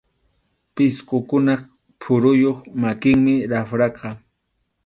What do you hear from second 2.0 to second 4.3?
phuruyuq makinmi rapraqa.